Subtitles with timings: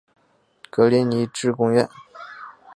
[0.71, 1.87] 格林尼治宫苑。